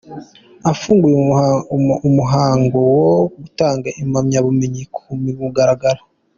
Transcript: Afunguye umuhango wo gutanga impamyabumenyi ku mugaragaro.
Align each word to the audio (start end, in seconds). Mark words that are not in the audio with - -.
Afunguye 0.71 1.17
umuhango 2.07 2.77
wo 2.99 3.13
gutanga 3.37 3.87
impamyabumenyi 4.01 4.83
ku 4.95 5.01
mugaragaro. 5.41 6.01